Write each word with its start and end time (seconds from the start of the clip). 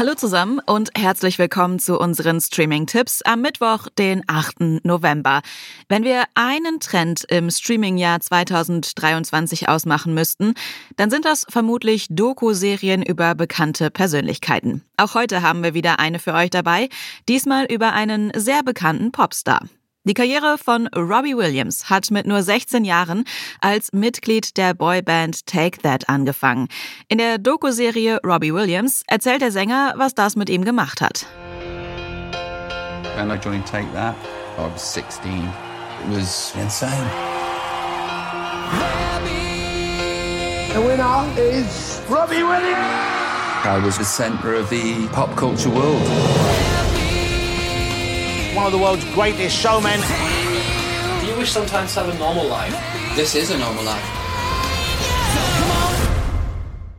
Hallo 0.00 0.14
zusammen 0.14 0.62
und 0.64 0.88
herzlich 0.96 1.38
willkommen 1.38 1.78
zu 1.78 1.98
unseren 1.98 2.40
Streaming-Tipps 2.40 3.20
am 3.20 3.42
Mittwoch, 3.42 3.86
den 3.98 4.22
8. 4.26 4.82
November. 4.82 5.42
Wenn 5.90 6.04
wir 6.04 6.24
einen 6.34 6.80
Trend 6.80 7.24
im 7.24 7.50
Streaming-Jahr 7.50 8.18
2023 8.18 9.68
ausmachen 9.68 10.14
müssten, 10.14 10.54
dann 10.96 11.10
sind 11.10 11.26
das 11.26 11.44
vermutlich 11.50 12.06
Doku-Serien 12.08 13.02
über 13.02 13.34
bekannte 13.34 13.90
Persönlichkeiten. 13.90 14.86
Auch 14.96 15.14
heute 15.14 15.42
haben 15.42 15.62
wir 15.62 15.74
wieder 15.74 16.00
eine 16.00 16.18
für 16.18 16.32
euch 16.32 16.48
dabei, 16.48 16.88
diesmal 17.28 17.66
über 17.66 17.92
einen 17.92 18.32
sehr 18.34 18.62
bekannten 18.62 19.12
Popstar. 19.12 19.68
Die 20.04 20.14
Karriere 20.14 20.56
von 20.56 20.86
Robbie 20.96 21.36
Williams 21.36 21.90
hat 21.90 22.10
mit 22.10 22.26
nur 22.26 22.42
16 22.42 22.86
Jahren 22.86 23.24
als 23.60 23.92
Mitglied 23.92 24.56
der 24.56 24.72
Boyband 24.72 25.44
Take 25.44 25.82
That 25.82 26.08
angefangen. 26.08 26.68
In 27.08 27.18
der 27.18 27.36
Doku-Serie 27.36 28.18
Robbie 28.24 28.54
Williams 28.54 29.02
erzählt 29.08 29.42
der 29.42 29.52
Sänger, 29.52 29.92
was 29.98 30.14
das 30.14 30.36
mit 30.36 30.48
ihm 30.48 30.64
gemacht 30.64 31.02
hat. 31.02 31.26
When 33.14 33.30
I 33.30 33.34
joined 33.34 33.66
Take 33.66 33.92
That, 33.92 34.14
I 34.56 34.72
was 34.72 34.94
16. 34.94 35.30
It 35.30 36.16
was 36.16 36.54
insane. 36.58 37.10
The 40.72 40.80
winner 40.80 41.26
is 41.36 42.00
Robbie 42.08 42.42
Williams. 42.42 43.66
I 43.66 43.78
was 43.84 43.98
the 43.98 44.04
center 44.04 44.54
of 44.54 44.70
the 44.70 45.06
pop 45.12 45.36
culture 45.36 45.68
world. 45.68 46.69
One 48.54 48.66
of 48.66 48.72
the 48.72 48.78
world's 48.78 49.04
greatest 49.14 49.56
showmen. 49.56 50.00
Do 51.20 51.26
you 51.26 51.36
wish 51.38 51.52
sometimes 51.52 51.94
to 51.94 52.00
have 52.00 52.08
a 52.08 52.18
normal 52.18 52.48
life? 52.48 52.74
This 53.14 53.36
is 53.36 53.50
a 53.50 53.58
normal 53.58 53.84
life. 53.84 54.04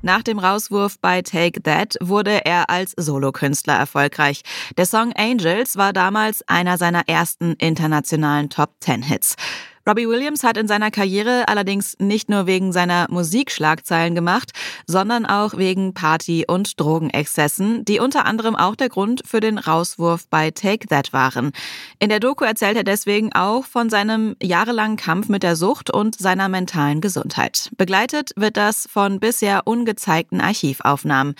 Nach 0.00 0.22
dem 0.22 0.38
Rauswurf 0.38 0.98
bei 1.00 1.20
Take 1.22 1.62
That 1.62 1.96
wurde 2.00 2.44
er 2.44 2.70
als 2.70 2.92
Solokünstler 2.96 3.74
erfolgreich. 3.74 4.42
Der 4.78 4.86
Song 4.86 5.12
Angels 5.16 5.76
war 5.76 5.92
damals 5.92 6.42
einer 6.48 6.78
seiner 6.78 7.08
ersten 7.08 7.54
internationalen 7.54 8.48
Top-10-Hits. 8.48 9.36
Robbie 9.86 10.08
Williams 10.08 10.42
hat 10.42 10.56
in 10.56 10.66
seiner 10.66 10.90
Karriere 10.90 11.46
allerdings 11.48 11.96
nicht 11.98 12.30
nur 12.30 12.46
wegen 12.46 12.72
seiner 12.72 13.06
Musik 13.10 13.50
Schlagzeilen 13.50 14.14
gemacht, 14.14 14.52
sondern 14.86 15.26
auch 15.26 15.58
wegen 15.58 15.92
Party- 15.92 16.46
und 16.46 16.80
Drogenexzessen, 16.80 17.84
die 17.84 18.00
unter 18.00 18.24
anderem 18.24 18.56
auch 18.56 18.76
der 18.76 18.88
Grund 18.88 19.22
für 19.26 19.40
den 19.40 19.58
Rauswurf 19.58 20.26
bei 20.28 20.50
Take 20.50 20.88
That 20.88 21.12
waren. 21.12 21.52
In 21.98 22.08
der 22.08 22.20
Doku 22.20 22.44
erzählt 22.44 22.78
er 22.78 22.84
deswegen 22.84 23.34
auch 23.34 23.66
von 23.66 23.90
seinem 23.90 24.36
jahrelangen 24.42 24.96
Kampf 24.96 25.28
mit 25.28 25.42
der 25.42 25.54
Sucht 25.54 25.90
und 25.90 26.18
seiner 26.18 26.48
mentalen 26.48 27.02
Gesundheit. 27.02 27.70
Begleitet 27.76 28.30
wird 28.36 28.56
das 28.56 28.88
von 28.90 29.20
bisher 29.20 29.66
ungezeigten 29.66 30.40
Archivaufnahmen. 30.40 31.34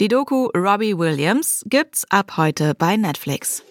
Die 0.00 0.08
Doku 0.08 0.50
Robbie 0.54 0.98
Williams 0.98 1.64
gibt's 1.70 2.04
ab 2.10 2.36
heute 2.36 2.74
bei 2.74 2.98
Netflix. 2.98 3.62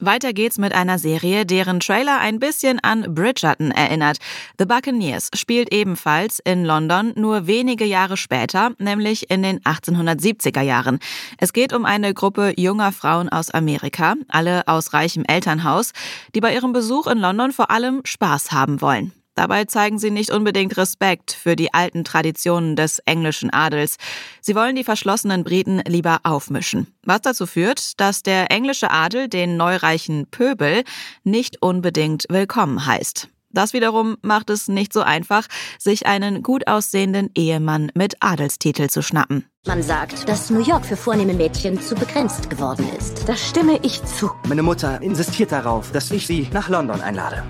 Weiter 0.00 0.32
geht's 0.32 0.58
mit 0.58 0.72
einer 0.72 0.98
Serie, 0.98 1.44
deren 1.44 1.80
Trailer 1.80 2.20
ein 2.20 2.38
bisschen 2.38 2.78
an 2.80 3.14
Bridgerton 3.14 3.72
erinnert. 3.72 4.18
The 4.56 4.64
Buccaneers 4.64 5.28
spielt 5.34 5.72
ebenfalls 5.72 6.38
in 6.38 6.64
London, 6.64 7.12
nur 7.16 7.48
wenige 7.48 7.84
Jahre 7.84 8.16
später, 8.16 8.72
nämlich 8.78 9.28
in 9.28 9.42
den 9.42 9.58
1870er 9.60 10.60
Jahren. 10.62 11.00
Es 11.38 11.52
geht 11.52 11.72
um 11.72 11.84
eine 11.84 12.14
Gruppe 12.14 12.54
junger 12.56 12.92
Frauen 12.92 13.28
aus 13.28 13.50
Amerika, 13.50 14.14
alle 14.28 14.68
aus 14.68 14.92
reichem 14.92 15.24
Elternhaus, 15.24 15.92
die 16.32 16.40
bei 16.40 16.54
ihrem 16.54 16.72
Besuch 16.72 17.08
in 17.08 17.18
London 17.18 17.50
vor 17.50 17.72
allem 17.72 18.02
Spaß 18.04 18.52
haben 18.52 18.80
wollen. 18.80 19.12
Dabei 19.38 19.66
zeigen 19.66 20.00
sie 20.00 20.10
nicht 20.10 20.30
unbedingt 20.30 20.76
Respekt 20.76 21.30
für 21.30 21.54
die 21.54 21.72
alten 21.72 22.02
Traditionen 22.02 22.74
des 22.74 22.98
englischen 23.06 23.50
Adels. 23.50 23.96
Sie 24.40 24.56
wollen 24.56 24.74
die 24.74 24.82
verschlossenen 24.82 25.44
Briten 25.44 25.80
lieber 25.86 26.18
aufmischen. 26.24 26.88
Was 27.04 27.20
dazu 27.20 27.46
führt, 27.46 28.00
dass 28.00 28.24
der 28.24 28.50
englische 28.50 28.90
Adel 28.90 29.28
den 29.28 29.56
neureichen 29.56 30.26
Pöbel 30.28 30.82
nicht 31.22 31.62
unbedingt 31.62 32.24
willkommen 32.28 32.84
heißt. 32.84 33.28
Das 33.50 33.72
wiederum 33.72 34.16
macht 34.22 34.50
es 34.50 34.66
nicht 34.66 34.92
so 34.92 35.02
einfach, 35.02 35.46
sich 35.78 36.06
einen 36.06 36.42
gut 36.42 36.66
aussehenden 36.66 37.30
Ehemann 37.36 37.92
mit 37.94 38.16
Adelstitel 38.18 38.88
zu 38.88 39.02
schnappen. 39.02 39.44
Man 39.68 39.84
sagt, 39.84 40.28
dass 40.28 40.50
New 40.50 40.64
York 40.64 40.84
für 40.84 40.96
vornehme 40.96 41.34
Mädchen 41.34 41.80
zu 41.80 41.94
begrenzt 41.94 42.50
geworden 42.50 42.88
ist. 42.98 43.28
Da 43.28 43.36
stimme 43.36 43.78
ich 43.84 44.02
zu. 44.02 44.32
Meine 44.48 44.64
Mutter 44.64 45.00
insistiert 45.00 45.52
darauf, 45.52 45.92
dass 45.92 46.10
ich 46.10 46.26
sie 46.26 46.48
nach 46.52 46.68
London 46.68 47.00
einlade. 47.00 47.44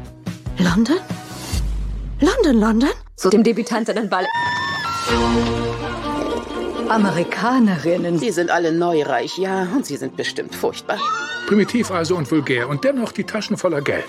London? 0.58 0.98
London, 2.20 2.60
London? 2.60 2.90
Zu 3.16 3.30
dem 3.30 3.44
Debütantinnenball. 3.44 4.26
Amerikanerinnen. 6.88 8.18
Sie 8.18 8.30
sind 8.30 8.50
alle 8.50 8.72
neureich, 8.72 9.38
ja, 9.38 9.68
und 9.74 9.86
sie 9.86 9.96
sind 9.96 10.16
bestimmt 10.16 10.54
furchtbar. 10.54 10.98
Primitiv 11.46 11.90
also 11.90 12.16
und 12.16 12.30
vulgär 12.30 12.68
und 12.68 12.82
dennoch 12.82 13.12
die 13.12 13.24
Taschen 13.24 13.56
voller 13.56 13.82
Geld. 13.82 14.04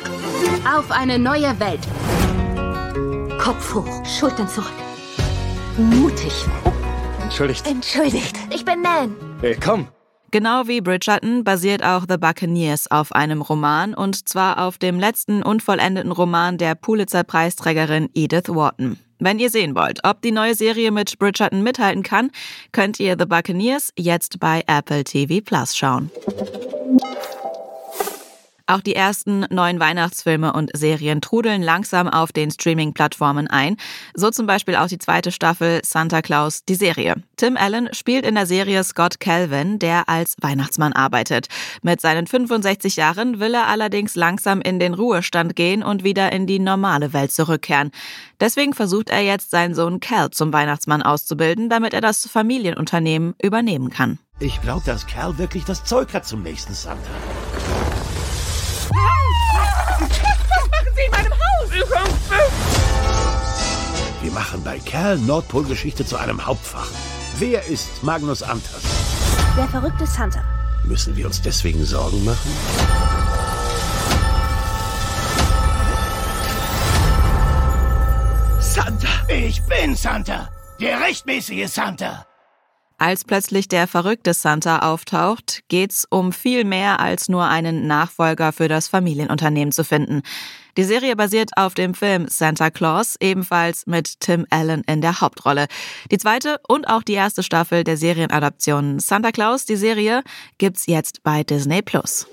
Auf 0.75 0.89
eine 0.91 1.19
neue 1.19 1.59
Welt. 1.59 1.81
Kopf 3.39 3.75
hoch, 3.75 4.05
Schultern 4.05 4.47
zurück. 4.49 4.73
Mutig. 5.77 6.33
Entschuldigt. 7.21 7.67
Entschuldigt. 7.67 8.35
Ich 8.49 8.65
bin 8.65 8.81
Nan. 8.81 9.15
Willkommen. 9.39 9.87
Genau 10.31 10.67
wie 10.67 10.81
Bridgerton 10.81 11.43
basiert 11.43 11.83
auch 11.83 12.05
The 12.07 12.17
Buccaneers 12.17 12.91
auf 12.91 13.13
einem 13.13 13.41
Roman 13.41 13.95
und 13.95 14.29
zwar 14.29 14.63
auf 14.63 14.77
dem 14.77 14.99
letzten 14.99 15.41
unvollendeten 15.41 16.11
Roman 16.11 16.59
der 16.59 16.75
Pulitzer-Preisträgerin 16.75 18.09
Edith 18.13 18.49
Wharton. 18.49 18.99
Wenn 19.17 19.39
ihr 19.39 19.49
sehen 19.49 19.75
wollt, 19.75 19.99
ob 20.03 20.21
die 20.21 20.31
neue 20.31 20.53
Serie 20.53 20.91
mit 20.91 21.17
Bridgerton 21.17 21.63
mithalten 21.63 22.03
kann, 22.03 22.29
könnt 22.71 22.99
ihr 22.99 23.15
The 23.17 23.25
Buccaneers 23.25 23.91
jetzt 23.97 24.39
bei 24.39 24.63
Apple 24.67 25.03
TV 25.03 25.43
Plus 25.43 25.75
schauen. 25.75 26.11
Auch 28.69 28.81
die 28.81 28.93
ersten 28.93 29.47
neuen 29.49 29.79
Weihnachtsfilme 29.79 30.53
und 30.53 30.69
Serien 30.77 31.21
trudeln 31.21 31.63
langsam 31.63 32.07
auf 32.07 32.31
den 32.31 32.51
Streaming-Plattformen 32.51 33.47
ein. 33.47 33.77
So 34.13 34.29
zum 34.29 34.45
Beispiel 34.45 34.75
auch 34.75 34.85
die 34.85 34.99
zweite 34.99 35.31
Staffel 35.31 35.81
Santa 35.83 36.21
Claus, 36.21 36.65
die 36.65 36.75
Serie. 36.75 37.15
Tim 37.35 37.57
Allen 37.57 37.89
spielt 37.93 38.27
in 38.27 38.35
der 38.35 38.45
Serie 38.45 38.83
Scott 38.83 39.19
Calvin, 39.19 39.79
der 39.79 40.07
als 40.07 40.35
Weihnachtsmann 40.39 40.93
arbeitet. 40.93 41.47
Mit 41.81 41.99
seinen 41.99 42.27
65 42.27 42.95
Jahren 42.95 43.39
will 43.39 43.55
er 43.55 43.65
allerdings 43.65 44.13
langsam 44.13 44.61
in 44.61 44.77
den 44.77 44.93
Ruhestand 44.93 45.55
gehen 45.55 45.81
und 45.81 46.03
wieder 46.03 46.31
in 46.31 46.45
die 46.45 46.59
normale 46.59 47.11
Welt 47.11 47.31
zurückkehren. 47.31 47.89
Deswegen 48.39 48.75
versucht 48.75 49.09
er 49.09 49.21
jetzt, 49.21 49.49
seinen 49.49 49.73
Sohn 49.73 49.99
Cal 49.99 50.29
zum 50.29 50.53
Weihnachtsmann 50.53 51.01
auszubilden, 51.01 51.69
damit 51.69 51.95
er 51.95 52.01
das 52.01 52.27
Familienunternehmen 52.27 53.33
übernehmen 53.41 53.89
kann. 53.89 54.19
Ich 54.39 54.61
glaube, 54.61 54.83
dass 54.85 55.07
Cal 55.07 55.39
wirklich 55.39 55.65
das 55.65 55.85
Zeug 55.85 56.13
hat 56.13 56.27
zum 56.27 56.43
nächsten 56.43 56.75
Santa. 56.75 57.09
Was 58.89 60.69
machen 60.69 60.93
Sie 60.95 61.03
in 61.05 61.11
meinem 61.11 61.33
Haus? 61.33 61.69
Wir 64.21 64.31
machen 64.31 64.63
bei 64.63 64.79
Cal 64.79 65.17
Nordpolgeschichte 65.17 66.05
zu 66.05 66.17
einem 66.17 66.45
Hauptfach. 66.45 66.87
Wer 67.37 67.65
ist 67.65 68.03
Magnus 68.03 68.43
Antas? 68.43 68.81
Der 69.57 69.67
verrückte 69.67 70.05
Santa. 70.05 70.43
Müssen 70.85 71.15
wir 71.15 71.25
uns 71.25 71.41
deswegen 71.41 71.85
Sorgen 71.85 72.23
machen? 72.25 72.51
Santa! 78.59 79.09
Ich 79.27 79.61
bin 79.63 79.95
Santa! 79.95 80.49
Der 80.79 81.01
rechtmäßige 81.01 81.67
Santa! 81.67 82.28
Als 83.01 83.23
plötzlich 83.23 83.69
der 83.69 83.87
verrückte 83.87 84.33
Santa 84.33 84.79
auftaucht, 84.79 85.63
geht's 85.69 86.05
um 86.09 86.33
viel 86.33 86.65
mehr 86.65 86.99
als 86.99 87.29
nur 87.29 87.45
einen 87.45 87.87
Nachfolger 87.87 88.51
für 88.51 88.67
das 88.67 88.89
Familienunternehmen 88.89 89.71
zu 89.71 89.85
finden. 89.85 90.21
Die 90.75 90.83
Serie 90.83 91.15
basiert 91.15 91.51
auf 91.55 91.73
dem 91.73 91.93
Film 91.93 92.27
Santa 92.27 92.69
Claus, 92.69 93.15
ebenfalls 93.21 93.87
mit 93.87 94.19
Tim 94.19 94.45
Allen 94.49 94.83
in 94.85 94.99
der 94.99 95.21
Hauptrolle. 95.21 95.67
Die 96.11 96.17
zweite 96.17 96.57
und 96.67 96.89
auch 96.89 97.03
die 97.03 97.13
erste 97.13 97.41
Staffel 97.41 97.85
der 97.85 97.95
Serienadaption 97.95 98.99
Santa 98.99 99.31
Claus, 99.31 99.65
die 99.65 99.77
Serie, 99.77 100.21
gibt's 100.57 100.85
jetzt 100.85 101.23
bei 101.23 101.43
Disney 101.43 101.81
Plus. 101.81 102.27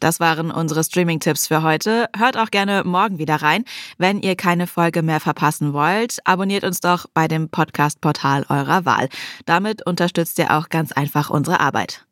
Das 0.00 0.18
waren 0.18 0.50
unsere 0.50 0.82
Streaming-Tipps 0.82 1.46
für 1.46 1.62
heute. 1.62 2.08
Hört 2.16 2.36
auch 2.36 2.50
gerne 2.50 2.82
morgen 2.84 3.18
wieder 3.18 3.36
rein. 3.36 3.64
Wenn 3.98 4.20
ihr 4.20 4.34
keine 4.34 4.66
Folge 4.66 5.02
mehr 5.02 5.20
verpassen 5.20 5.72
wollt, 5.72 6.18
abonniert 6.24 6.64
uns 6.64 6.80
doch 6.80 7.06
bei 7.12 7.28
dem 7.28 7.50
Podcast-Portal 7.50 8.46
eurer 8.48 8.84
Wahl. 8.84 9.08
Damit 9.44 9.86
unterstützt 9.86 10.38
ihr 10.38 10.56
auch 10.56 10.70
ganz 10.70 10.92
einfach 10.92 11.30
unsere 11.30 11.60
Arbeit. 11.60 12.06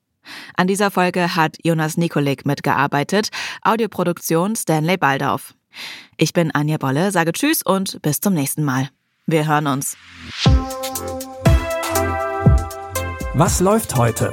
An 0.57 0.67
dieser 0.67 0.91
Folge 0.91 1.35
hat 1.37 1.57
Jonas 1.65 1.97
Nikolik 1.97 2.45
mitgearbeitet, 2.45 3.31
Audioproduktion 3.63 4.55
Stanley 4.55 4.99
Baldauf. 4.99 5.55
Ich 6.19 6.33
bin 6.35 6.55
Anja 6.55 6.77
Bolle, 6.77 7.11
sage 7.11 7.33
Tschüss 7.33 7.63
und 7.63 8.03
bis 8.03 8.21
zum 8.21 8.35
nächsten 8.35 8.65
Mal. 8.65 8.91
Wir 9.27 9.47
hören 9.47 9.67
uns. 9.67 9.97
Was 13.35 13.61
läuft 13.61 13.95
heute? 13.95 14.33